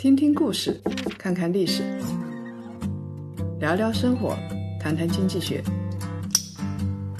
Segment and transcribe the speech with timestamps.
[0.00, 0.80] 听听故事，
[1.18, 1.82] 看看历史，
[3.58, 4.34] 聊聊生活，
[4.80, 5.62] 谈谈经济学。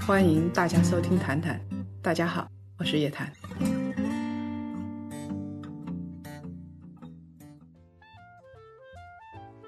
[0.07, 1.57] 欢迎大家收听《谈谈》，
[2.01, 2.49] 大家好，
[2.79, 3.31] 我是叶檀。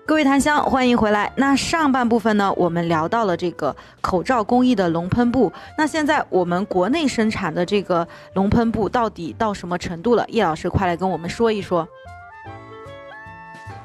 [0.07, 1.31] 各位檀香，欢迎回来。
[1.37, 5.53] 那上半部分呢，我们聊到了这个口罩工艺的龙喷布。
[5.77, 10.25] 那现在我们国内生产的这个龙喷布到底到什么程度了？
[10.31, 11.87] 叶老师，快来跟我们说一说。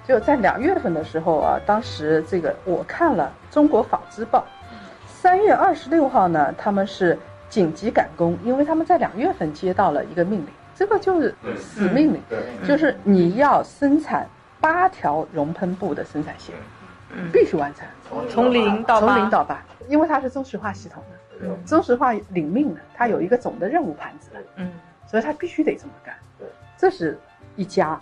[0.07, 4.39] 就在两月份的时候啊，当时这个我看了《中国纺织报》，
[5.05, 7.17] 三月二十六号呢，他们是
[7.49, 12.21] 紧急赶工，因为他们在两月份接到了一个命令，这个就是死命令，
[12.65, 14.27] 就是你要生产。
[14.59, 16.53] 八条熔喷布的生产线，
[17.31, 17.87] 必须完成，
[18.27, 21.01] 从零到从零到八，因为它是中石化系统
[21.39, 24.71] 的，中石化领命的，它有一个总的任务盘子的，嗯，
[25.05, 26.15] 所以它必须得这么干。
[26.75, 27.17] 这是
[27.55, 27.99] 一家。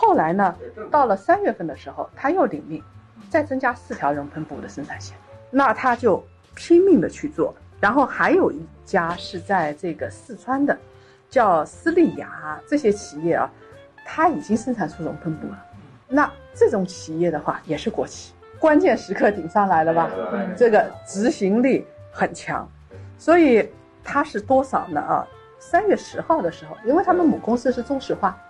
[0.00, 0.54] 后来呢，
[0.92, 2.80] 到了三月份的时候，他又领命，
[3.28, 5.16] 再增加四条熔喷布的生产线，
[5.50, 7.52] 那他就拼命的去做。
[7.80, 10.78] 然后还有一家是在这个四川的，
[11.28, 13.50] 叫斯利雅这些企业啊，
[14.04, 15.64] 它已经生产出熔喷布了。
[16.06, 20.08] 那这种企业的话也是国企，关键时刻顶上来了吧？
[20.56, 22.68] 这个执行力很强，
[23.18, 23.68] 所以
[24.04, 25.00] 它是多少呢？
[25.00, 25.26] 啊，
[25.58, 28.40] 三月十号的时候，因为他们母公司是中石化，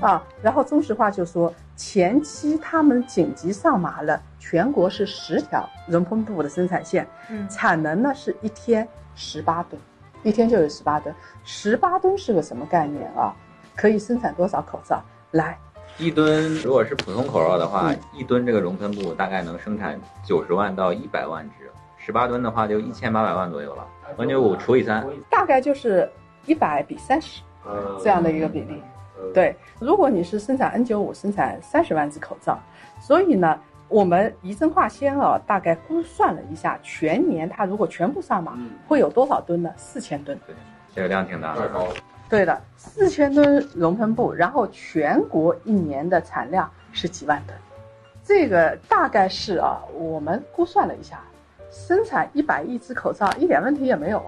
[0.00, 9.80] 啊，然后中石化就说前期他们紧急上马了，全国是十条熔喷布的生产线，嗯产能呢是一天十八吨，
[10.22, 13.34] 一天就有十八吨，十八吨是个什么概念啊？
[13.74, 15.02] 可以生产多少口罩？
[15.30, 15.56] 来。
[15.98, 23.86] 一吨如果是普通口罩的话，一吨这个熔喷布大概能生产九十万到一百万只，十八吨的话就一千八百万左右了。
[24.16, 26.10] N 九五除以三，大概就是
[26.46, 27.42] 一百比三十
[28.02, 28.82] 这样的一个比例。
[29.32, 32.58] 对，如果你是生产 N 九五，生产三十万只口罩，
[33.00, 38.58] 所以呢，我们仪真化纤啊，大概估算了一下，全年它如果全部上马，
[38.88, 39.72] 会有多少吨呢？
[39.76, 40.38] 四千吨。
[40.46, 40.54] 对，
[40.94, 41.70] 这个量挺大的。
[42.28, 47.58] 对的，四千吨熔喷布，然后全国一年的产量是几万吨，
[48.24, 51.20] 这个大概是啊，我们估算了一下，
[51.70, 54.22] 生产一百亿只口罩一点问题也没有，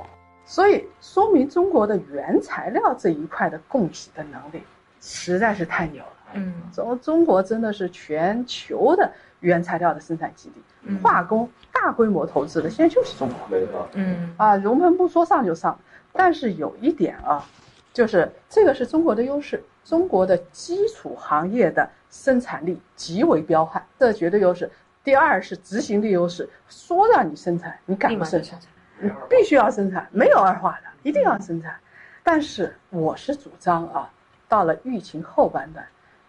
[0.45, 4.63] 所以说明中国的原材料这一块的供给的能力
[5.05, 6.11] 实在是太牛了。
[6.33, 13.89] 嗯，中中国真的是全球的原材料的生产基地，化工大规模投资的现在就是中国。
[13.93, 15.79] 嗯，啊，熔喷不说上就上，
[16.13, 17.45] 但是有一点啊。
[17.93, 24.69] 就是这个是中国的优势，中国的基础行业的生产力极为彪悍，这绝对优势。
[25.05, 28.59] 第二是执行力优势，说让你生产，你敢不生产？
[28.99, 31.77] 你必须要生产，没有二话的，一定要生产。
[32.25, 34.11] 但是我是主张啊，
[34.55, 35.85] 到了疫情后半段，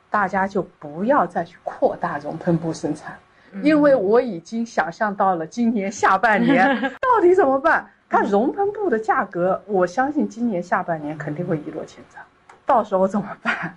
[0.10, 3.16] 大家就不要再去扩大熔喷布生产，
[3.62, 6.68] 因为我已经想象到了今年下半年
[7.00, 7.88] 到底怎么办。
[8.10, 12.20] 它熔喷布的价格，我相信今年下半年肯定会一落千丈，
[12.66, 13.76] 到时候怎么办？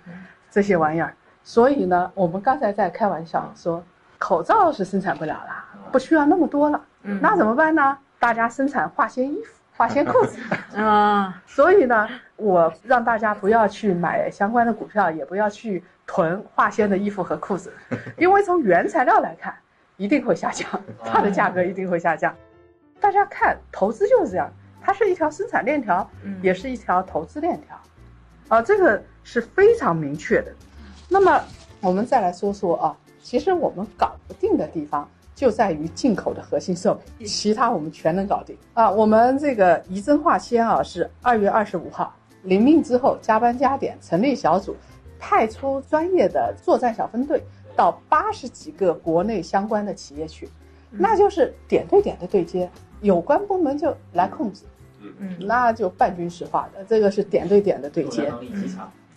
[0.49, 3.83] 这些玩意儿，所以呢，我们刚才在开玩笑说，
[4.17, 6.83] 口罩是生产不了了，不需要那么多了，
[7.21, 7.95] 那怎么办呢？
[8.17, 10.37] 大家生产化纤衣服、化纤裤子
[10.75, 11.41] 啊。
[11.47, 17.71] 所以呢，我让大家不要去买相关的股票，也不要去囤化纤的衣服和裤子，
[18.17, 19.55] 因为从原材料来看，
[19.95, 20.69] 一定会下降，
[21.05, 22.35] 它的价格一定会下降。
[22.99, 24.51] 大家看，投资就是这样，
[24.81, 26.07] 它是一条生产链条，
[26.41, 27.79] 也是一条投资链条，
[28.49, 30.51] 啊，这个是非常明确的。
[31.07, 31.41] 那么
[31.79, 38.91] 我们再来说说啊，其实我们搞不定的地方就在于进口的核心设备，其他我们全能搞定啊。
[38.91, 42.13] 我们这个仪真化纤啊，是二月二十五号
[42.43, 44.75] 领命之后加班加点成立小组，
[45.17, 47.41] 派出专业的作战小分队
[47.73, 50.49] 到八十几个国内相关的企业去，
[50.91, 52.69] 那就是点对点的对接。
[52.99, 54.65] 有关部门就来控制，
[55.01, 58.29] 嗯嗯，那就半军事化的，这个是点对点的对接，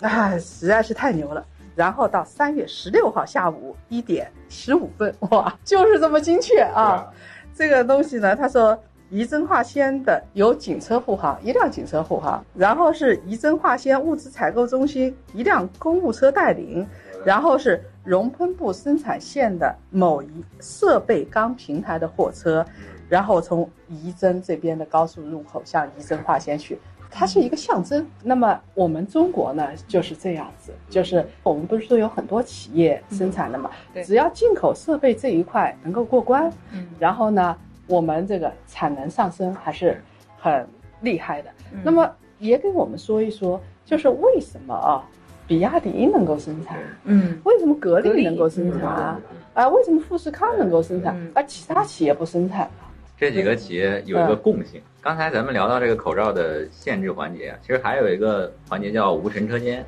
[0.01, 1.45] 啊，实在是太牛了。
[1.75, 7.07] 然后到三月十六号下午一点十五分， 哇，就是这么精确啊！
[7.55, 8.79] 这个东西呢，他说
[9.11, 16.87] 仪征化纤的有警车护航，一辆警车护航，然后是仪征化纤物资采购中心一辆公务车带领，
[17.25, 22.65] 然后是熔喷布生产线的某一设备钢平台的货车。
[23.09, 26.81] 然后从仪征这边的高速入口向仪征化纤去，
[27.13, 28.07] 它是一个象征。
[28.23, 33.71] 那么我们中国呢就是这样子，就是我们不是说有很多企业生产的嘛，
[34.05, 37.57] 只要进口设备这一块能够过关，嗯，然后呢，
[37.87, 40.03] 我们这个产能上升还是
[40.39, 40.67] 很
[41.01, 41.51] 厉害的。
[41.85, 45.05] 那么也给我们说一说，就是为什么啊？
[45.45, 46.79] 比亚迪能够生产？
[47.05, 49.21] 嗯为什么格格力力能够生产啊？
[49.55, 52.82] 啊，为什么富士康能够生产嗯，而其他企业不生产呢？
[53.23, 54.83] 这几个企业有一个共性。
[55.01, 59.87] 刚才咱们聊到这个口罩的限制环节啊，其实还有一个环节叫无尘车间。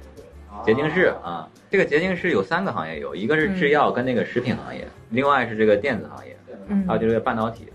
[0.64, 6.36] 洁净室啊，这个洁净室有三个行业，有一个是制药跟那个食品行业，另外是这个电子行业，
[6.68, 7.66] 嗯还有就是半导体。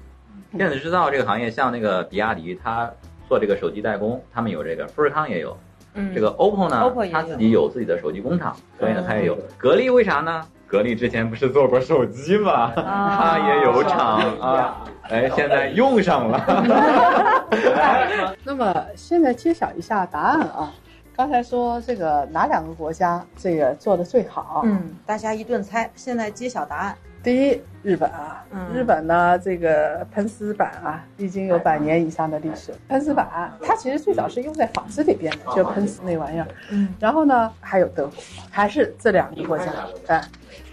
[0.57, 2.89] 电子制造这个行业，像那个比亚迪，它
[3.27, 5.57] 做这个手机代工，他们有这个，富士康也有。
[5.95, 9.37] 嗯这个 OPPO 呢 OPPO 它自己有自己的手机工厂，所以呢，它也有。
[9.57, 10.41] 格力为啥呢？
[10.65, 12.71] 格力之前不是做过手机吗？
[12.75, 17.45] 它也有厂啊，哎，现在用上了。
[18.43, 20.73] 那么现在揭晓一下答案啊。
[21.15, 24.61] 刚才说这个哪两个国家这个做的最好？
[24.63, 26.95] 嗯，大家一顿猜，现在揭晓答案。
[27.21, 32.73] 第一，日本啊，嗯日本呢，这个喷丝板啊，已经有百年以上的历史。
[32.87, 36.47] 喷丝板它其实最早是用在纺织里边的，就喷丝那玩意儿。
[36.69, 38.13] 嗯然后呢，还有德国，
[38.49, 39.65] 还是这两个国家，
[40.07, 40.21] 哎，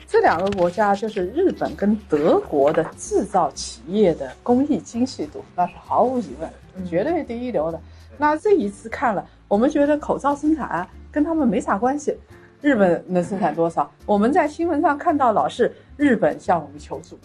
[0.08, 7.80] 这两个国家就是日本跟德国的制造企业的工艺精细度，那是毫无疑问，绝对第一流的。
[8.16, 12.16] 那这一次看了，我们觉得口罩生产啊跟他们没啥关系，
[12.62, 13.90] 日本能生产多少？
[14.06, 17.18] 我们在新闻上看到老是日本向我们求助，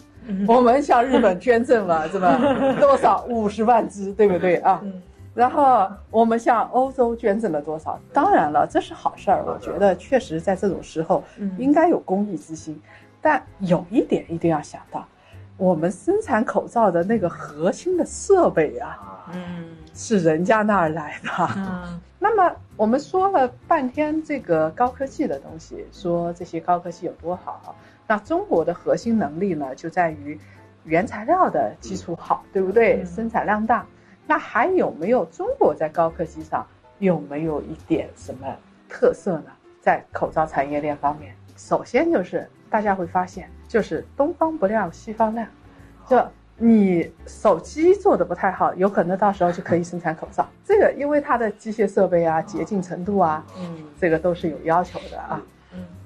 [0.46, 2.36] 我们向日本捐赠了这么
[2.80, 3.24] 多少？
[3.28, 4.56] 五十万只，对不对？
[4.56, 4.82] 啊？
[5.34, 7.98] 然后我们向欧洲捐赠了多少？
[8.12, 11.24] 当然了，这是好事儿，我觉得确实在这种时候
[11.56, 12.80] 应该有公益之心，
[13.20, 15.06] 但有一点一定要想到，
[15.56, 21.30] 我们生产口罩的那个核心的设备啊，嗯是人家那儿来的。
[21.56, 27.74] 嗯 那么我们说了半天这个高科技的东西，说这些高科技有多好，
[28.06, 30.38] 那中国的核心能力呢，就在于
[30.84, 33.02] 原材料的基础好，对不对？
[33.02, 33.86] 嗯生产量大。
[34.26, 36.66] 那还有没有中国在高科技上
[36.98, 38.46] 有没有一点什么
[38.88, 39.52] 特色呢？
[39.80, 45.46] 在口罩产业链方面，首先就是大家会发现，就是东方不亮西方亮，
[46.08, 46.24] 就
[46.56, 50.46] 你手机做的不太好，有可能到时候就可以生产口罩。
[50.64, 55.42] 这个因为它的机械设备啊、洁净程度啊，嗯这个都是有要求的啊。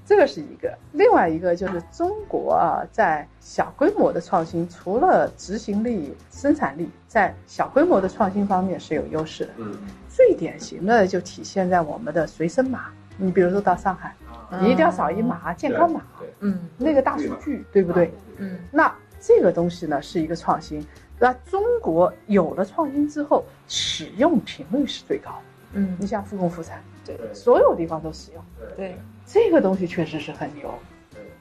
[0.06, 9.50] 嗯这个是一个，另外一个就是中国啊，在小规模的创新，除了执行力、生产力，在小规模的创新方面是有优势的。
[9.56, 9.74] 嗯，
[10.08, 12.84] 最典型的就体现在我们的随身码。
[13.18, 14.14] 你比如说到上海，
[14.60, 16.02] 你一定要扫一码健康码，
[16.38, 18.12] 嗯那个大数据，对不对？
[18.36, 20.86] 嗯那这个东西呢是一个创新。
[21.18, 25.40] 那中国有了创新之后，使用频率是最高的。
[25.72, 28.42] 嗯你像复工复产，对，所有地方都使用。
[28.76, 30.72] 对这个东西确实是很牛，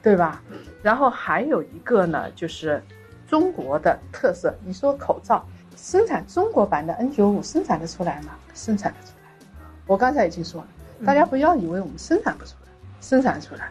[0.02, 0.42] 对吧？
[0.82, 2.82] 然后还有一个呢，就是
[3.26, 4.54] 中国的特色。
[4.64, 5.44] 你说口罩
[5.76, 8.32] 生产中国版的 N95 生产得出来吗？
[8.54, 9.48] 生产得出来。
[9.86, 10.68] 我刚才已经说了，
[11.04, 12.70] 大家不要以为我们生产不出来，
[13.00, 13.68] 生产出来。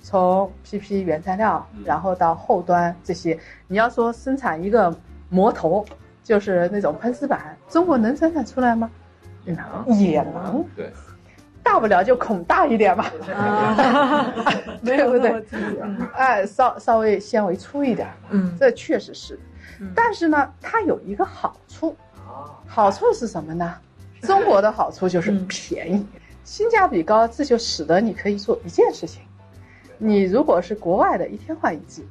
[0.00, 4.94] 从 PP 原材料，然后到后端这些，你要说生产一个
[5.28, 5.84] 模头，
[6.22, 8.90] 就是那种喷丝板，中国能生产出来吗？
[9.52, 10.64] 能，也能。
[10.76, 10.92] 对，
[11.62, 13.04] 大不了就孔大一点嘛，
[13.34, 14.32] 啊
[14.84, 15.44] 对不对？
[16.14, 19.38] 哎，稍稍微纤维粗一点，嗯这确实是
[19.80, 19.92] 嗯。
[19.94, 21.96] 但是呢，它有一个好处，
[22.66, 23.74] 好处是什么呢？
[24.22, 26.06] 中国的好处就是嗯便宜，
[26.42, 29.22] 性价比高，这就使得你可以做一件事情。
[29.98, 32.02] 你如果是国外的，一天换一次，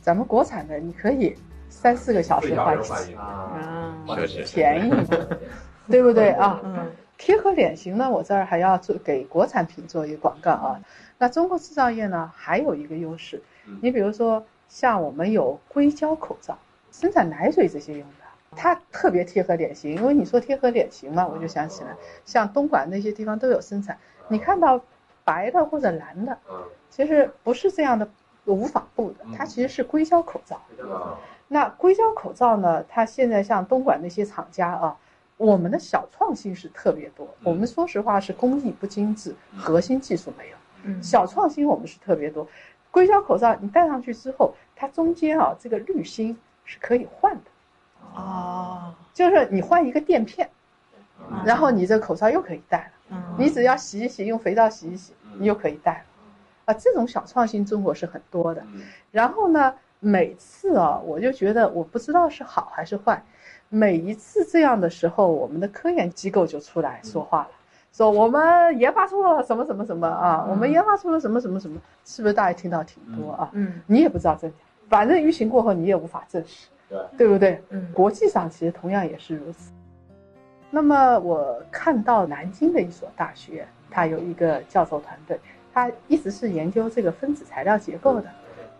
[0.00, 1.36] 咱们国产的你可以
[1.68, 5.04] 三四个小时换一次，啊确实便宜嘛，
[5.90, 6.60] 对不对啊？
[6.64, 10.80] 嗯贴合脸型呢，我这儿还要做给国产品做一个广告啊。
[11.16, 13.40] 那中国制造业呢，还有一个优势，
[13.80, 16.58] 你比如说像我们有硅胶口罩，
[16.90, 18.24] 生产奶嘴这些用的，
[18.56, 19.94] 它特别贴合脸型。
[19.94, 21.94] 因为你说贴合脸型嘛，我就想起来，
[22.26, 23.96] 像东莞那些地方都有生产。
[24.28, 24.80] 你看到
[25.22, 26.36] 白的或者蓝的，
[26.90, 28.06] 其实不是这样的
[28.44, 30.60] 无纺布的，它其实是硅胶口罩。
[31.46, 32.84] 那硅胶口罩呢？
[32.88, 34.96] 它现在像东莞那些厂家啊，
[35.36, 37.28] 我们的小创新是特别多。
[37.42, 40.56] 我们说实话是工艺不精致，核心技术没有。
[40.84, 42.46] 嗯小创新我们是特别多。
[42.90, 47.50] 硅胶口罩你戴上去之后，它中间啊这个滤芯是可以换的，
[48.14, 50.48] 哦就是你换一个垫片，
[51.44, 52.84] 然后你这口罩又可以戴了。
[53.10, 56.04] 嗯你只要洗一洗，用肥皂洗一洗，你又可以戴了。
[56.66, 58.64] 啊，这种小创新中国是很多的。
[59.10, 63.22] 然后呢，每次啊，我就觉得我不知道是好还是坏。
[63.70, 67.48] 每一次这样的时候，我们的科研机构就出来说话了，
[67.92, 73.50] 说我们研发出了什么什么什么啊，我们研发出了什么什么什么，是不是大家听到挺多啊？
[73.54, 74.56] 嗯你也不知道真假，
[74.88, 77.60] 反正疫情过后你也无法证实，对对不对？
[77.70, 79.72] 嗯国际上其实同样也是如此。
[80.70, 85.40] 那么我看到南京的一所大学，它有一个教授团队，
[85.72, 88.28] 他一直是研究这个分子材料结构的，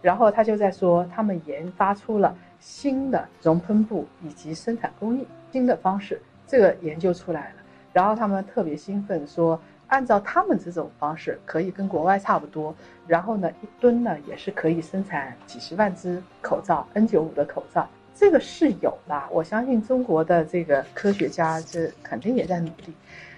[0.05, 7.57] 然后他就在说，他们研发出了新的熔喷布以及生产工艺新的方式，这个研究出来了，
[7.91, 9.59] 然后他们特别兴奋说。
[9.89, 12.75] 按照他们这种方式，可以跟国外差不多。
[13.07, 19.23] 然后呢，一吨呢也是可以生产几十万只口罩，N95 的口罩，这个是有的。
[19.31, 22.95] 我相信中国的这个科学家这肯定也在努力。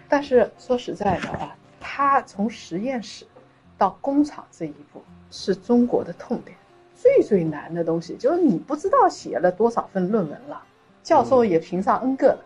[0.09, 3.27] 但是说实在的啊，他从实验室
[3.79, 6.57] 到工厂这一步是中国的痛点。
[6.95, 10.63] 最最难的东西就是你不知道写了多少份论文了。
[11.03, 12.45] 教授也评上 N 个了，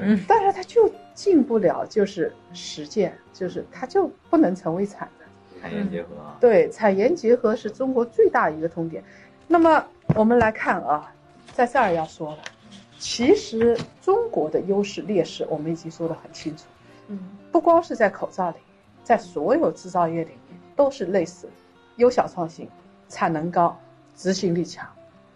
[0.00, 5.60] 嗯，但是他就进不了，就是实践，就是他就不能成为产的。
[5.60, 6.08] 产研结合，
[6.40, 9.04] 对，产研结合是中国最大一个痛点。
[9.46, 9.86] 那么
[10.16, 11.14] 我们来看啊，
[11.52, 12.38] 在这儿要说了，
[12.98, 16.64] 其实中国的优势劣势我们已经说得很清楚，
[17.06, 17.20] 嗯，
[17.52, 18.56] 不光是在口罩里，
[19.04, 20.41] 在所有制造业领域
[20.76, 21.48] 都是类似，
[21.96, 22.68] 优小创新，
[23.08, 23.78] 产能高，
[24.16, 24.86] 执行力强，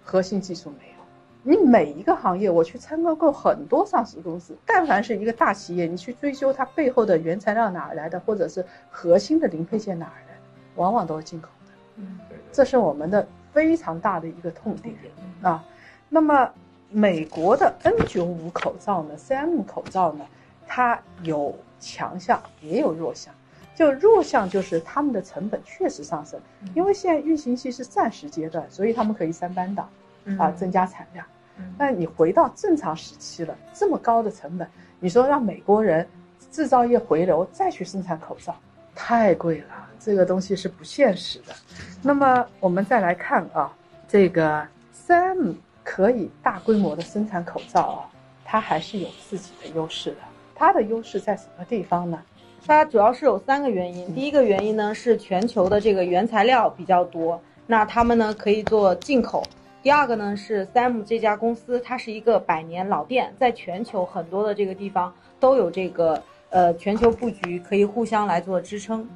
[0.05, 0.97] 核心技术没有。
[1.43, 10.37] 你每一个行业，我去参观过很多上市公司，但凡是一个大企业，你去追究它背后的原材料哪儿来的，或者是核心的零配件哪儿来，
[10.75, 11.73] 往往都是进口的。
[11.97, 12.19] 嗯，
[12.51, 14.93] 这是我们的非常大的一个痛点
[15.41, 15.65] 啊。
[16.09, 16.51] 那么
[16.91, 20.27] 美国的 N95 口罩呢，3M 口罩呢，
[20.67, 23.33] 它有强项也有弱项。
[23.77, 26.41] 就弱项就是他们的成本确实上升，
[26.75, 29.89] 因为现在运行期是暂时阶段，所以他们可以三班倒，
[30.39, 31.25] 啊，增加产量。
[31.79, 34.67] 那你回到正常时期了，这么高的成本，
[34.99, 36.09] 你说让美国人
[36.51, 38.57] 制造业回流再去生产口罩，
[38.95, 41.55] 太贵了，这个东西是不现实的。
[42.03, 43.71] 那么我们再来看啊，
[44.09, 45.53] 这个三 M
[45.85, 48.01] 可以大规模的生产口罩啊，
[48.43, 50.17] 它还是有自己的优势的。
[50.55, 52.23] 它的优势在什么地方呢？
[52.67, 54.13] 它主要是有三个原因。
[54.13, 59.45] 第一个原因呢是全球的这个原材料比较多，那他们呢可以做进口。
[59.83, 66.21] 第二个呢是 Sam 这家公司，它是一个百年老店，在全球很多的这个地方都有这个
[66.51, 69.09] 呃全球布局，可以互相来做支撑。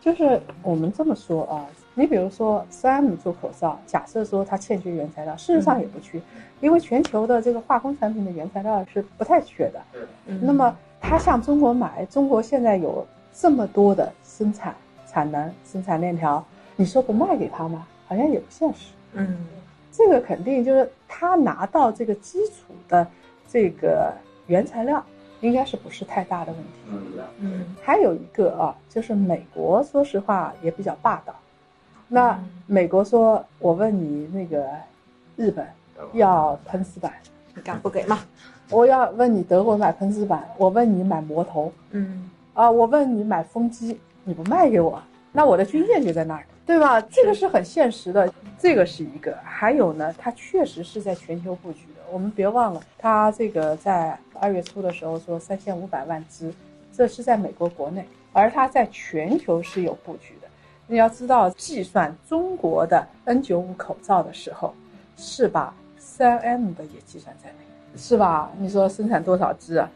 [0.00, 6.18] 就是我们这么说啊，你比如说 Sam 做口罩，假设说它欠缺原材料，事实上也不缺，
[6.62, 9.82] 因为全球的这个化工产品的原材料是不太缺的。
[10.40, 14.74] 那么它向中国买，中国现在有这么多的生产
[15.06, 16.44] 产能、生产链条，
[16.76, 17.86] 你说不卖给他吗？
[18.06, 18.92] 好像也不现实。
[19.12, 19.36] 嗯。
[19.90, 23.04] 这个肯定就是他拿到这个基础的
[23.48, 24.12] 这个
[24.46, 25.04] 原材料，
[25.40, 27.20] 应该是不是太大的问题。
[27.40, 31.34] 嗯，还有一个啊，就是美国，说实话也比较霸道。
[32.06, 34.68] 那美国说，我问你那个
[35.34, 35.66] 日本
[36.12, 37.12] 要喷丝板，
[37.54, 38.20] 你敢不给吗？
[38.70, 46.44] 我要问你德国买喷子板，我问你买魔头，嗯，啊，我问你买风机，你不卖给我，那我的军舰就在那儿。
[46.66, 47.00] 对吧？
[47.00, 49.34] 这个是很现实的，这个是一个。
[49.42, 52.02] 还有呢，它确实是在全球布局的。
[52.12, 56.52] 我们别忘了，它这个在二月初的时候说三千五百万只，
[56.92, 60.48] 这是在美国国内，而它在全球是有布局的。
[60.86, 64.74] 你要知道，计算中国的 N 九五口罩的时候，
[65.16, 67.56] 是把三 M 的也计算在内，
[67.96, 68.50] 是吧？
[68.58, 69.90] 你说生产多少只啊？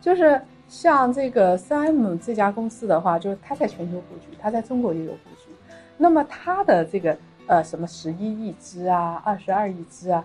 [0.00, 5.50] 就是像这个三 M 这家公司的话，就是它在全球布局，它在中国也有布局。
[5.96, 10.24] 那么它的这个呃什么十一亿只啊，二十二亿只啊，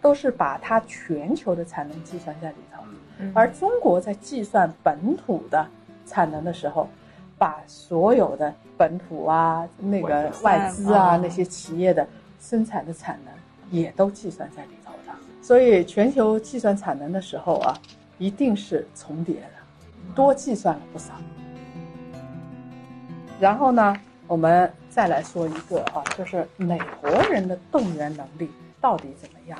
[0.00, 2.82] 都是把它全球的产能计算在里头。
[3.34, 5.66] 而中国在计算本土的
[6.06, 6.88] 产能的时候，
[7.36, 12.06] 把所有的本土啊、那个外资啊那些企业的
[12.38, 13.34] 生产的产能
[13.76, 14.77] 也都计算在里。
[15.48, 17.74] 所以全球计算产能的时候啊，
[18.18, 19.48] 一定是重叠的，
[20.14, 21.14] 多计算了不少。
[23.40, 24.70] 然后呢，我们。
[24.90, 28.50] 再来说一个啊，就是美国人的动员能力
[28.80, 29.56] 到底怎么样？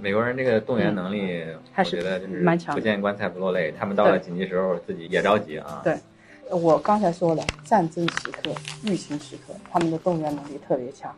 [0.00, 1.44] 美国人这个动员能力，
[1.76, 2.74] 我觉得就是蛮强。
[2.74, 5.82] 不见棺材不落泪，他们到了紧急时候自己也着急啊。
[5.84, 5.98] 对，
[6.48, 8.50] 我刚才说了，战争时刻、
[8.84, 11.14] 疫情时刻，他们的动员能力特别强。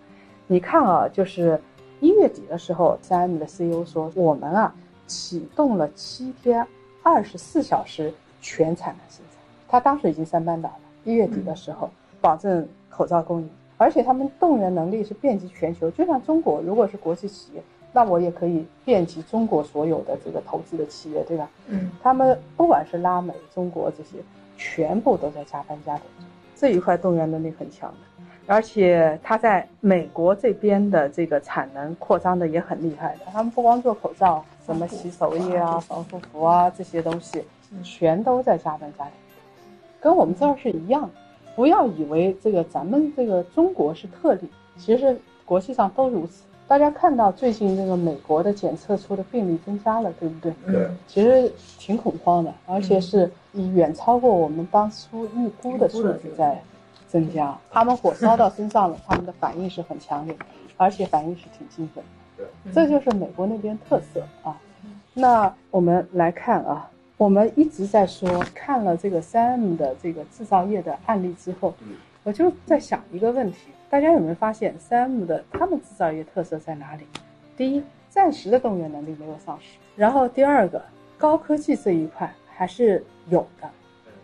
[0.48, 1.60] 你看啊，就是
[2.00, 4.74] 一月底的时候，3M 的 CEO 说，我们啊
[5.06, 6.66] 启动了七天
[7.02, 9.42] 二十四小时全产能生产。
[9.68, 12.66] 他当时已经三班倒了，一月底的时候保证。
[12.96, 15.90] 口罩供应，而且他们动员能力是遍及全球。
[15.90, 17.60] 就像中国，如果是国际企业，
[17.92, 21.50] 那我也可以遍及中国所有的这个投资的企业，对吧？
[21.66, 24.18] 嗯，他们不管是拉美、中国这些，
[24.56, 26.06] 全部都在加班加点，
[26.54, 28.13] 这一块动员能力很强的。
[28.46, 33.20] 而且它在美国这边的这个产能扩张的也很厉害的。
[33.32, 37.42] 他们不光做口罩，什么洗手液啊、防护服啊这些东西，
[37.82, 39.12] 全都在加班加点。
[40.00, 41.10] 跟我们这儿是一样的。
[41.56, 46.42] 不要以为这个咱们这个中国是特例，其实国际上都如此。
[46.66, 50.52] 大家看到最近这个美国的检测出的病例增加了，对不对？
[50.66, 53.30] 对，其实挺恐慌的，而且是
[53.74, 56.60] 远超过我们当初预估的数字在
[57.08, 57.56] 增加。
[57.70, 60.36] 他们火烧到身上了，他们的反应是很强烈，
[60.76, 62.02] 而且反应是挺兴奋。
[62.36, 64.60] 对，这就是美国那边特色啊。
[65.12, 71.72] 那我们来看啊，我们一直在说，看了这个三 M 的这个制造业的案例之后，
[72.24, 77.04] 我就在想一个问题：大家有没有发现三 M 的他们制造业特色在哪里？
[77.56, 80.82] 第一，暂时的动员能力没有丧失；然后第二个，
[81.16, 83.70] 高科技这一块还是有的，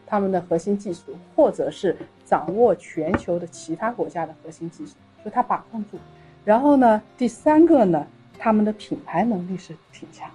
[0.04, 1.96] 他们的核心技术或者是
[2.30, 4.92] 掌握全球的其他国家的核心技术，
[5.24, 5.98] 就他把控住。
[6.44, 8.06] 然后呢，第三个呢，
[8.38, 10.30] 他们的品牌能力是挺强。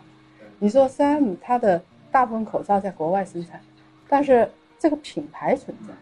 [0.60, 3.62] 你说三 M 它的大部分口罩在国外生产，
[4.10, 5.94] 但是这个品牌存在。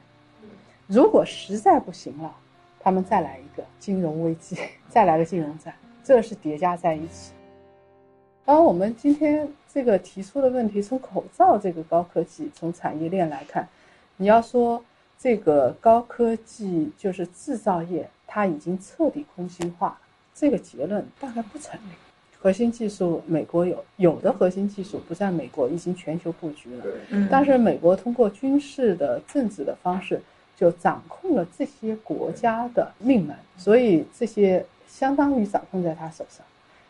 [0.87, 2.35] 如果实在不行了，
[2.79, 4.57] 他们再来一个金融危机，
[4.89, 7.33] 再来个金融战，这是叠加在一起。
[8.45, 13.69] 而我们今天这个提出的问题，从口罩这个高科技，从产业链来看，
[14.17, 14.83] 你要说
[15.23, 19.97] 这个高科技就是制造业，它已经彻底空心化了，
[20.35, 21.93] 这个结论大概不成立。
[22.37, 26.85] 核心技术，美国有有的核心技术不在美国，已经全球布局了。
[27.11, 30.21] 嗯但是美国通过军事的政治的方式，
[30.57, 36.45] 就掌控了这些国家的命门，所以这些相当于掌控在他手上。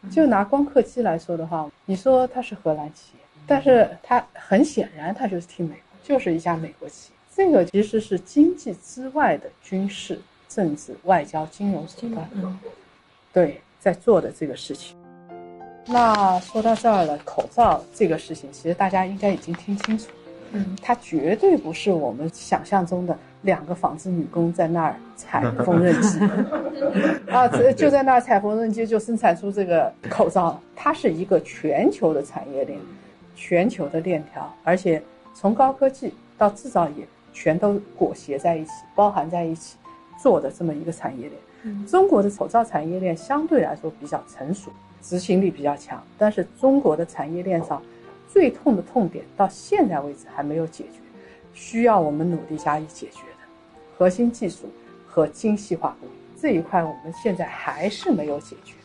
[0.10, 7.14] 就拿光刻机来说的话，你说它是荷兰企业，但是它很显然它就是替美国，就是一家美国企业。
[7.36, 12.60] 这个其实是经济之外的军事、政治、外交、金融手段，嗯。
[13.34, 14.96] 对，在做的这个事情。
[15.88, 20.10] 那说到这儿了，口罩这个事情，其实大家应该已经听清楚，
[20.52, 26.20] 嗯，它绝对不是我们想象中的两个纺织女工在那儿踩缝纫机，
[27.34, 32.80] 啊，这就在那儿踩缝纫机就生产出这个口罩，它是一个全球的产业链，
[33.36, 35.02] 全球的链条，而且
[35.34, 39.78] 从高科技到制造业，全都裹挟在一起，包含在一起
[40.22, 41.86] 做的这么一个产业链。
[41.88, 44.70] 中国的口罩产业链相对来说比较成熟，
[45.02, 47.82] 执行力比较强，但是中国的产业链上
[48.28, 51.00] 最痛的痛点到现在为止还没有解决，
[51.54, 53.48] 需要我们努力加以解决的
[53.98, 54.70] 核心技术
[55.08, 58.76] 和精细化工艺这一块，我们现在还是没有解决。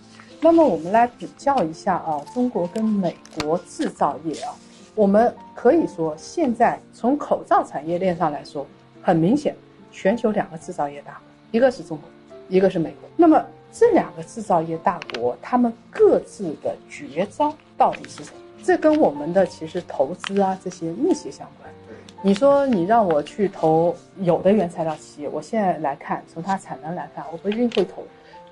[0.40, 4.54] 那么我们来比较一下啊，中国跟美国制造业啊，
[4.98, 8.66] 我们可以说现在从口罩产业链上来说，
[9.00, 9.54] 很明显，
[9.92, 11.20] 全球两个制造业大国，
[11.52, 12.10] 一个是中国，
[12.48, 13.08] 一个是美国。
[13.16, 13.40] 那么
[13.72, 18.40] 这两个制造业大国，他们各自的绝招到底是什么？
[18.64, 21.72] 这跟我们的其实投资啊这些密切相关。
[22.20, 28.02] 你说你让我去投有的原材料企业，我现在来看，从它产能来看，我不一定会投。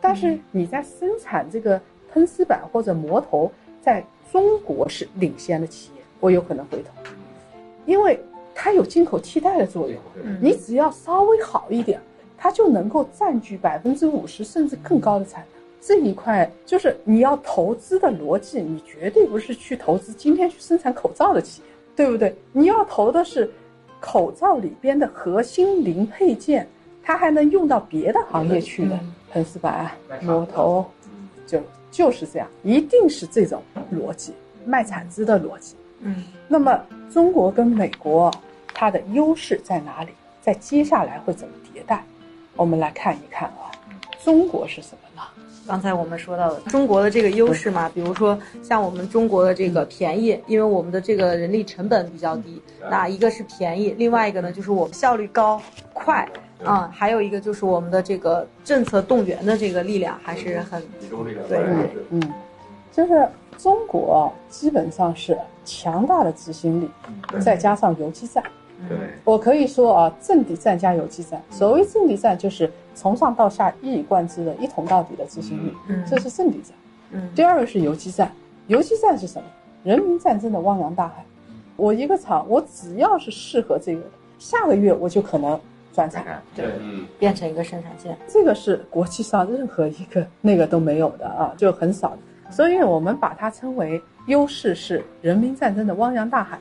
[0.01, 1.81] 但是你在生产这个
[2.13, 3.51] 喷丝板或者磨头，
[3.83, 6.91] 在中国是领先的企业，我有可能回头，
[7.85, 8.19] 因为
[8.55, 9.99] 它有进口替代的作用。
[10.41, 12.01] 你只要稍微好一点，
[12.37, 15.63] 它就能够占据百分之五十甚至更高的产能。
[15.81, 22.35] 这一块就是你要投资的逻辑，你绝对不是去投资今天去生产口罩的企业，对不对？
[22.51, 23.49] 你要投的是
[24.01, 26.67] 口罩里边的核心零配件，
[27.03, 28.99] 它还能用到别的行业去的，
[29.31, 30.85] 喷丝板、膜头，
[31.47, 33.63] 就就是这样，一定是这种
[33.95, 34.33] 逻辑，
[34.65, 35.77] 卖产值的逻辑。
[36.01, 36.25] 嗯。
[36.49, 36.81] 那么
[37.11, 38.31] 中国跟美国
[38.73, 40.11] 它的优势在哪里？
[40.41, 42.05] 在接下来会怎么迭代？
[42.55, 43.71] 我们来看一看啊，
[44.23, 45.23] 中国是什么呢？
[45.67, 55.61] 刚才我们说到的中国的这个优势嘛，比如说像我们中国的这个便宜，因为我们的这个人力成本比较低，那一个是便宜，另外一个呢就是我们效率高、
[55.93, 56.29] 快，
[56.65, 61.59] 嗯，还有一个就是我们的这个政策动员的这个力量还是很集中力量对。
[61.59, 62.33] 嗯嗯，
[62.97, 63.29] 就是
[63.59, 66.89] 中国基本上是强大的执行力，
[67.43, 68.43] 再加上游击战。
[68.89, 71.43] 对，我可以说啊，阵地战加游击战。
[71.51, 76.73] 所谓阵地战，就是从上到下一以贯之的一统到底的执行力，嗯这是阵地战。
[77.11, 78.33] 嗯第二个是游击战，
[78.67, 79.47] 游击战是什么？
[79.85, 81.23] 人民战争的汪洋大海。
[81.77, 84.07] 我一个厂，我只要是适合这个的，
[84.39, 85.61] 下个月我就可能
[85.93, 86.43] 转产。
[86.55, 88.17] 对，嗯，变成一个生产线。
[88.27, 92.19] 这个是国际上任何一个那个都没有的啊，就很少的。
[92.51, 96.59] 所以我们把它称为优势是人民战争的汪洋大海，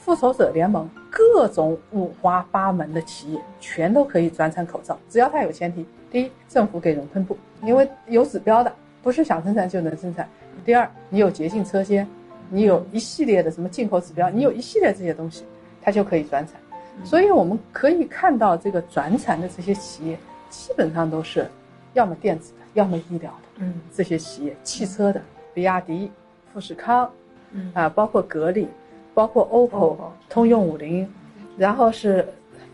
[0.00, 10.24] 复仇者联盟各种五花八门的企业全都可以转产口罩，只要它有前提：第一，政府给熔喷布，因为有指标的，不是想生产就能生产；
[10.64, 12.06] 第二，你有洁净车间，
[12.50, 15.44] 你有一系列的什么进口指标，你有一系列这些东西，
[15.82, 16.56] 它就可以转产。
[17.04, 20.18] 所以我们可以看到这个转产的这些企业，
[20.50, 21.46] 基本上都是
[21.92, 23.47] 要么电子的，要么医疗的。
[23.58, 23.74] 嗯。
[23.94, 25.20] 这些企业，汽车的，
[25.52, 26.10] 比亚迪、
[26.52, 27.10] 富士康，
[27.52, 27.70] 嗯。
[27.74, 28.68] 啊，包括格力，
[29.14, 29.96] 包括 OPPO、
[30.28, 31.08] 通用五菱，
[31.56, 32.26] 然后是，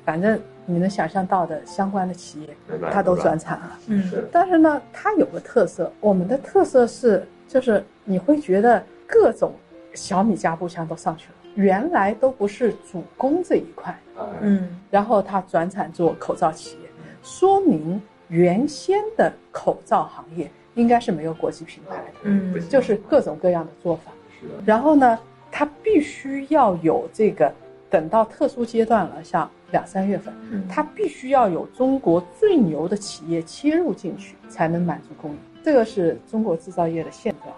[0.04, 2.48] 反正你能想象到的相关的企业，
[2.92, 3.78] 它都转产了。
[3.86, 4.10] 嗯。
[4.30, 9.52] 但是呢，它有个特色，我们的特色是，就是你会觉得各种
[9.94, 13.98] 小米加步枪都上去了，原来都不是主攻这一块，
[14.40, 14.80] 嗯。
[14.90, 16.88] 然后它转产做口罩企业，
[17.22, 22.12] 说明原先的口罩行业应该是没有国际品牌的。
[22.24, 24.12] 嗯就是各种各样的做法。
[24.40, 25.18] 是然后呢，
[25.50, 27.52] 它必须要有这个，
[27.88, 35.38] 等到特殊阶段了，像两三月份，嗯它必须要有中国最牛的企业切入进去，才能满足供应。
[35.62, 37.54] 这个是中国制造业的现状。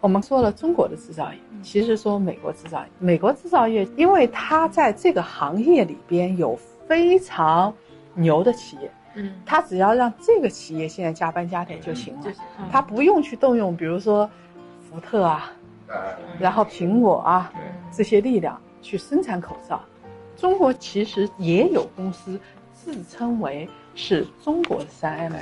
[0.00, 7.72] 我们说了中国的制造业，其实说美国制造业，美国制造业，因为它在这个行业里边有非常
[8.12, 9.32] 牛的企业，嗯。
[9.44, 12.22] 他只要让这个企业现在加班加点就行了。
[12.58, 14.28] 嗯他不用去动用，比如说
[14.90, 15.52] 福特啊，
[16.38, 17.52] 然后苹果啊
[17.92, 19.80] 这些力量去生产口罩。
[20.36, 22.38] 中国其实也有公司
[22.72, 25.38] 自称为是中国的三 M 的，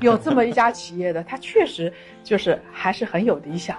[0.00, 1.92] 有这么一家企业的，他确实
[2.22, 3.76] 就是还是很有理想，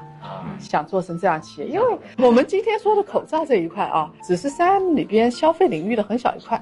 [0.59, 1.67] 想做成这样企业。
[1.67, 6.61] 因为我们今天说的口罩这一块啊，只是三 M 里边消费领域的很小一块，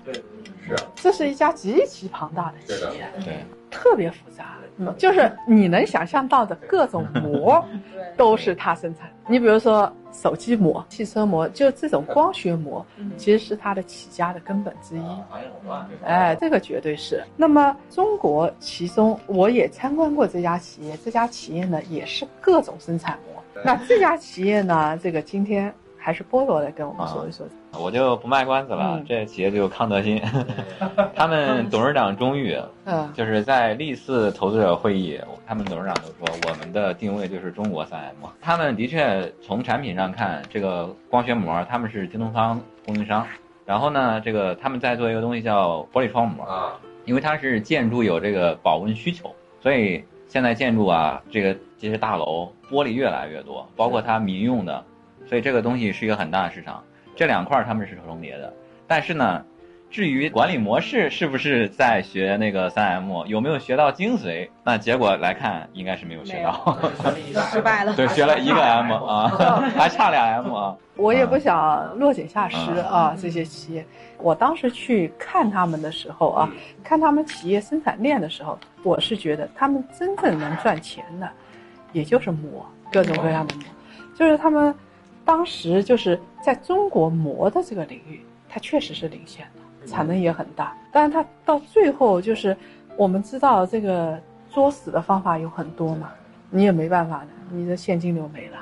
[0.69, 3.07] 是这是一家极其庞大的企业。
[3.23, 4.57] 对，特别复杂，
[4.97, 7.63] 就是你能想象到的各种膜
[8.15, 9.09] 都是它生产。
[9.27, 12.83] 你比如说手机膜、汽车膜，就这种光学膜，
[13.15, 15.01] 其实是它的起家的根本之一。
[16.03, 17.23] 哎，这个绝对是。
[17.37, 23.43] 那么中国其中我也参观过这家企业，这家企业呢也是各种生产膜。
[23.63, 25.71] 那这家企业呢，这个今天
[26.09, 27.45] 还是菠萝来跟我们说一说。
[27.79, 29.05] 我就不卖关子了，嗯。
[29.07, 30.19] 这企业就康德新，
[31.13, 33.07] 他们董事长钟玉嗯。
[33.13, 38.27] 就是在历次投资者会议，他们董事长都说我们的定位就是中国三 M。
[38.41, 43.23] 他们的确从产品上看，这个光学膜他们是京东方供应商，
[43.63, 46.73] 然后呢，这个他们在做一个东西叫玻璃窗膜，啊，
[47.05, 54.83] 因为它是建筑有这个保温需求，所以现在建筑啊，这个这些大楼玻璃越来越多，包括它民用的，
[55.29, 56.83] 所以这个东西是一个很大的市场。
[57.15, 58.51] 这两块儿他们是重叠的，
[58.87, 59.45] 但是呢，
[59.91, 64.49] 至于管理模式是不是在学那个三 M，有没有学到精髓？
[64.63, 66.79] 那结果来看，应该是没有学到。
[67.51, 67.93] 失败了。
[67.93, 69.27] 对，学了一个 M 啊，
[69.77, 70.75] 还差俩 M 啊。
[70.95, 73.85] 我也不想落井下石啊，这些企业。
[74.17, 76.49] 我当时去看他们的时候啊，
[76.83, 81.29] 看他们企业生产链的时候，我是觉得他们真正能赚钱的，
[81.91, 83.63] 也就是膜，各种各样的膜，
[84.17, 84.73] 就是他们
[85.29, 90.75] 当时就是在中国膜的这个领域，它确实是领先的，产能也很大。
[90.91, 92.57] 但是它到最后就是，
[92.97, 96.09] 我们知道这个作死的方法有很多嘛，
[96.49, 98.57] 你也没办法的，你的现金流没了。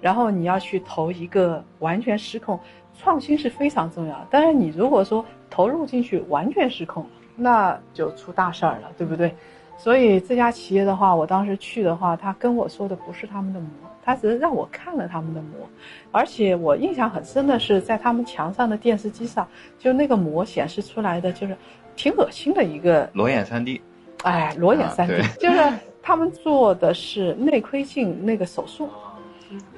[0.00, 2.58] 然后你要去投一个完全失控，
[2.98, 4.26] 创新是非常重要。
[4.30, 7.04] 但是你如果说投入进去完全失控，
[7.36, 9.34] 那就出大事儿了，对不对？
[9.76, 13.68] 所以这家企业的话，我当时去的话，他跟我说的不是他们的膜，
[14.08, 15.68] 他只是让我看了他们的膜，
[16.10, 19.46] 而且我印象很深的是，在他们墙上的电视机上，
[19.78, 21.54] 就那个膜显示出来的就是
[21.94, 23.82] 挺恶心的一个裸眼三 D，
[24.22, 25.58] 哎，裸眼三 D，、啊就是
[26.02, 28.88] 他们做的是内窥镜那个手术，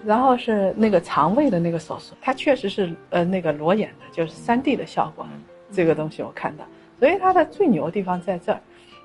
[0.04, 5.26] 然后是那个肠胃的那个手术，它确实是呃那个裸眼的，就是三 D 的效果，
[5.72, 6.64] 这个东西我看到，
[7.00, 8.60] 所以它的最牛的地方在这儿。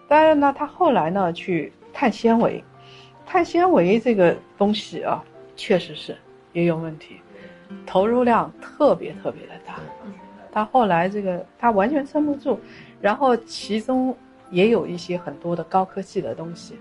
[0.07, 2.63] 当然呢，他后来呢去碳纤维，
[3.25, 5.23] 碳纤维这个东西啊，
[5.55, 6.15] 确实是
[6.53, 7.17] 也有问题，
[7.85, 9.75] 投入量特别特别的大。
[10.51, 12.57] 它后来这个它完全撑不住，
[13.01, 14.15] 然后其中
[14.51, 16.75] 也有一些很多的高科技的东西，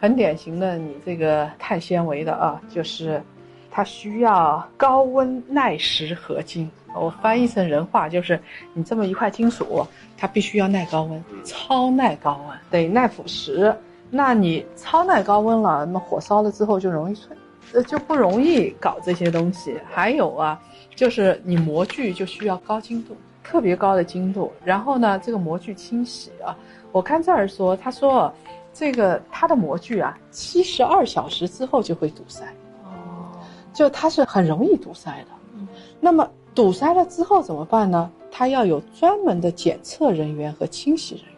[0.00, 3.22] 很典型的你这个碳纤维的啊，就是
[3.70, 6.68] 它需要高温耐蚀合金。
[6.96, 8.40] 我翻译成人话就是，
[8.72, 13.74] 你这么一块金属，它必须要耐高温，超耐高温，得耐腐蚀。
[14.16, 17.36] 那你超耐高温了，那么火烧了之后就容易脆，
[17.72, 19.76] 呃，就不容易搞这些东西。
[19.90, 20.62] 还有啊，
[20.94, 24.52] 就是你模具就需要高精度，特别高的精度。
[24.64, 26.56] 然后呢，这个模具清洗啊，
[26.92, 28.32] 我看这儿说，他说
[28.72, 32.44] 这个它的模具啊，七十二小时之后就会堵塞，
[32.84, 33.26] 哦，
[33.72, 35.66] 就它是很容易堵塞的。
[35.98, 38.08] 那么堵塞了之后怎么办呢？
[38.30, 41.33] 它要有专门的检测人员和清洗人员的。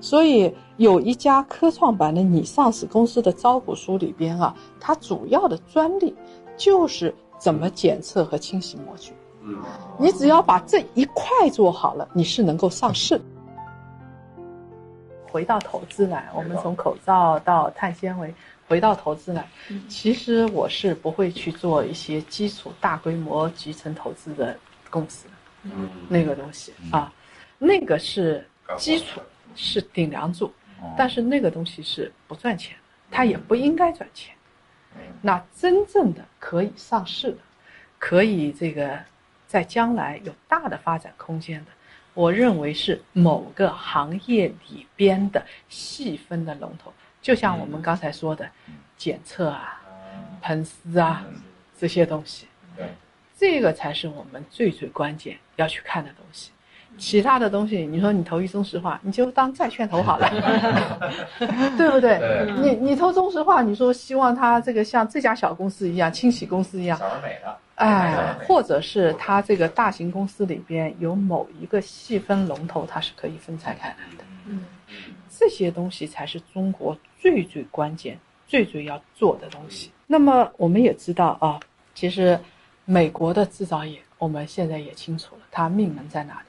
[0.00, 6.14] 所以有一家科创板的拟上市公司的招股书里边啊，它主要的专利
[6.56, 9.12] 就是怎么检测和清洗模具。
[9.42, 9.56] 嗯
[9.98, 13.20] 你只要把这一块做好了，你是能够上市。
[15.32, 18.34] 回到投资来，我们从口罩到碳纤维，
[18.66, 19.48] 回到投资来，
[19.88, 24.56] 其实我是不会去做一些基础大规模集成投资的
[24.90, 25.26] 公司，
[25.62, 27.12] 嗯，那个东西啊，
[27.58, 28.44] 那个是
[28.76, 29.20] 基础，
[29.62, 30.52] 是顶梁柱，
[30.96, 34.34] 但是那个东西是不赚钱的，它也不应该赚钱。
[35.22, 37.38] 那真正的可以上市的，
[37.98, 38.98] 可以这个
[39.46, 41.70] 在将来有大的发展空间的，
[42.14, 46.92] 我认为是某个行业里边的细分的龙头，
[47.22, 48.50] 就像我们刚才说的
[48.96, 49.80] 检测啊、
[50.40, 51.24] 喷丝啊
[51.78, 52.46] 这些东西，
[53.36, 56.50] 这个才是我们最最关键要去看的东西。
[56.98, 60.28] 其他的东西，你说你投一中石化，你就当债券投好了，
[61.78, 62.18] 对不对？
[62.18, 74.24] 对你你投中石化，你说希望它这个像这家小公司一样，清洗公司一样，小而美的，哎，或者是它这个大型公司里边有某一个细分龙头，它是可以分拆开来的。
[74.46, 74.64] 嗯，
[75.30, 79.90] 这些东西才是中国最最关键、最最要做的东西。
[80.06, 81.58] 那么我们也知道啊，
[81.94, 82.38] 其实
[82.84, 86.40] 美国的制造业，我们现在也清楚了，它命门在哪里？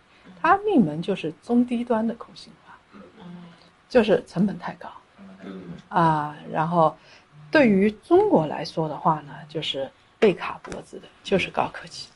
[0.41, 2.73] 它命门就是中低端的空心化，
[3.87, 4.89] 就是成本太高
[5.43, 6.35] 嗯啊。
[6.51, 6.95] 然后
[7.51, 12.07] 对于中国来说的话呢，就是被卡脖子的就是高科技，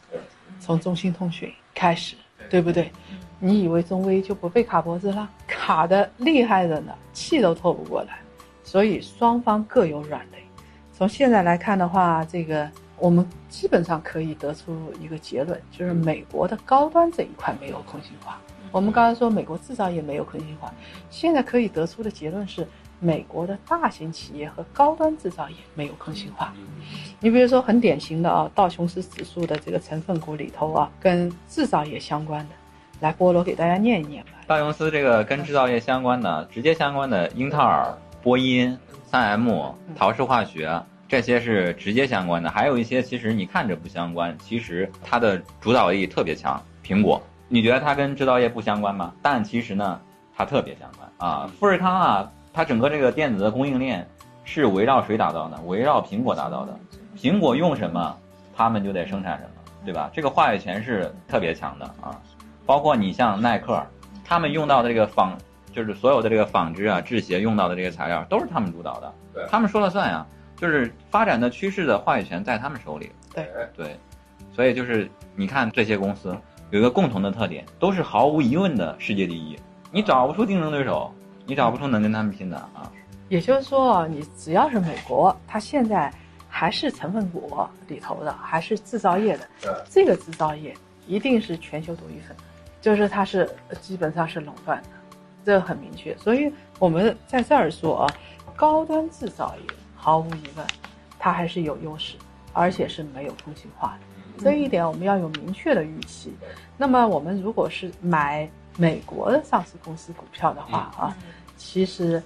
[0.60, 2.16] 从中兴通讯开始，
[2.50, 2.92] 对不对？
[3.40, 5.30] 你以为中微就不被卡脖子了？
[5.46, 8.20] 卡的厉害着呢，气都透不过来。
[8.64, 10.44] 所以双方各有软肋。
[10.92, 18.40] 从现在来看的话，这个我们基本上可以得出一个结论，就是美国的高端这一块没有空心化。
[18.72, 20.74] 我们刚才说美国制造业没有空心化，
[21.10, 22.68] 现在可以得出的结论是，
[23.00, 26.54] 美国的大型企业和高端制造业没有空心化。
[27.20, 32.56] 你比如说很典型的啊，道琼斯指数的这个成分股里头啊，跟制造业相关的，
[33.00, 34.32] 来菠萝给大家念一念吧。
[34.48, 42.50] 道琼斯这个跟制造业相关的、直接相关的，英特尔、波音、三 M、陶氏化学，这些是直接相关的。
[42.50, 46.62] 还有一些其实你看着不相关，其实它的主导力特别强。
[46.84, 49.14] 苹果，你觉得它跟制造业不相关吗？
[49.22, 50.00] 但其实呢，
[50.36, 51.50] 它特别相关啊。
[51.60, 54.08] 富士康啊，它整个这个电子的供应链
[54.44, 55.60] 是围绕谁打造的？
[55.62, 56.78] 围绕苹果打造的。
[57.18, 58.16] 苹果用什么，
[58.56, 60.10] 他们就得生产什么，对吧？
[60.14, 62.20] 这个话语权是特别强的啊。
[62.66, 63.82] 包括你像耐克，
[64.24, 65.38] 他们用到的这个纺，
[65.72, 70.26] 就是所有的这个纺织啊、制鞋用到的这些材料，都是他们主导的，对他们说了算呀。
[70.58, 73.12] 就是发展的趋势的话语权在他们手里。
[73.34, 74.00] 对对，
[74.54, 76.36] 所以就是你看这些公司
[76.72, 79.58] 有一个共同的特点，都是毫无疑问的世界第一。
[79.92, 81.14] 你找不出竞争对手，
[81.46, 82.92] 你找不出能跟他们拼的啊。
[83.28, 86.14] 也就是说啊，你只要是美国，它现在
[86.48, 90.74] 还是成分股里头的，还是制造业的，这个制造业
[91.08, 92.36] 一定是全球独一份，
[92.82, 93.50] 就是它是
[93.82, 94.90] 基本上是垄断的，
[95.44, 96.16] 这个很明确。
[96.18, 98.14] 所以我们在这儿说啊，
[98.56, 100.64] 高端制造业毫无疑问，
[101.18, 102.16] 它还是有优势，
[102.54, 104.44] 而且是没有通信化的。
[104.44, 106.32] 这一点我们要有明确的预期。
[106.78, 111.18] 那么我们如果是买美国的上市公司股票的话啊，
[111.58, 112.22] 其实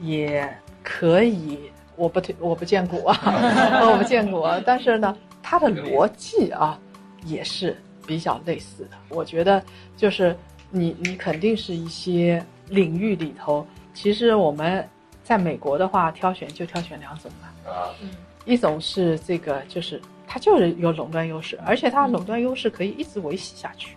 [0.00, 0.48] 也
[0.80, 1.58] 可以，
[1.96, 3.18] 我不推，我不荐股啊，
[3.90, 4.62] 我不荐股啊。
[4.64, 6.78] 但是呢，它的逻辑啊
[7.24, 8.90] 也是比较类似的。
[9.08, 9.60] 我觉得
[9.96, 10.36] 就是
[10.70, 14.88] 你你肯定是一些领域里头，其实我们
[15.24, 17.52] 在美国的话，挑选就挑选两种吧。
[17.68, 17.90] 啊，
[18.44, 23.96] 一种是这个，就是它就是有垄断优势，而且它垄断优势可以一直维系下去。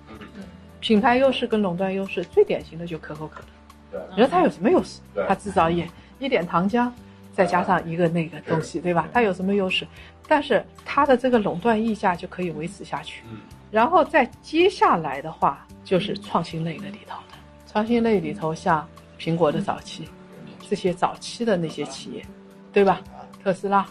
[0.80, 3.46] 品牌优势跟垄断优势最典型的就可口可乐。
[3.92, 5.02] 对你说它有什么优势？
[5.28, 5.88] 它制造业
[6.18, 6.90] 一点糖浆，
[7.34, 9.08] 再加上一个那个东西，对吧？
[9.14, 9.86] 它有什么优势？
[10.28, 13.24] 但是它的这个垄断溢价就可以维持下去。
[13.30, 13.38] 嗯
[13.70, 17.38] 然后再接下来的话，就是创新类的里头的，
[17.70, 18.88] 创新类里头像
[19.20, 20.08] 苹果的早期，
[20.70, 22.26] 这些早期的那些企业，
[22.74, 23.02] 对吧？
[23.44, 23.86] 特斯拉，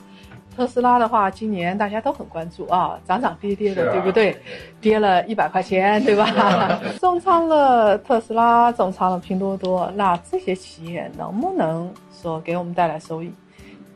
[0.55, 4.37] 特斯拉的话，今年大家都很关注啊，涨涨跌跌的，啊对不对？
[4.81, 6.81] 跌了一百块钱，对吧？
[7.01, 13.33] 重仓了特斯拉，重仓了拼多多，那这些企业能不能说给我们带来收益？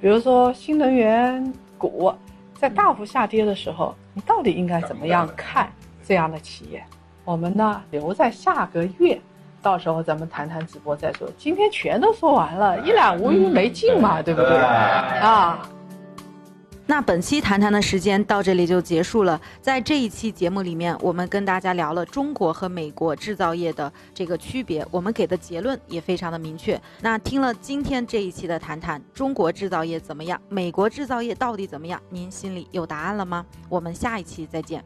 [0.01, 2.13] 比如说新能源股
[2.55, 5.71] 在大幅下跌的时候，你到底应该怎么样看
[6.03, 6.83] 这样的企业？
[7.27, 9.21] 我们呢留在下个月，
[9.63, 11.29] 到时候咱们谈谈直播再说。
[11.37, 14.57] 今天全都说完了，一览无余没劲嘛，对不对？
[14.57, 15.69] 啊，
[16.87, 19.41] 那本期谈谈的时间到这里就结束了。
[19.61, 26.81] 在这一期节目里面，我们跟大家聊了中国和美国制造业的这个区别，我们给的结论也非常的明确。
[27.01, 30.41] 那听了今天这一期的谈谈，中国制造业怎么样？
[30.49, 32.01] 美国制造业到底怎么样？
[32.09, 33.47] 您心里有答案了吗？
[33.69, 34.83] 我们下一期再见。